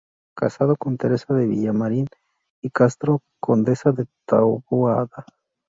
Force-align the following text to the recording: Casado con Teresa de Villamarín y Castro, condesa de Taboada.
Casado 0.35 0.77
con 0.77 0.97
Teresa 0.97 1.31
de 1.35 1.45
Villamarín 1.45 2.07
y 2.63 2.71
Castro, 2.71 3.19
condesa 3.39 3.91
de 3.91 4.07
Taboada. 4.27 5.27